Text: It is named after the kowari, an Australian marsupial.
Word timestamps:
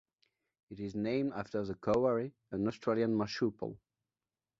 It 0.71 0.79
is 0.79 0.95
named 0.95 1.33
after 1.35 1.63
the 1.63 1.75
kowari, 1.75 2.33
an 2.49 2.67
Australian 2.67 3.13
marsupial. 3.13 3.77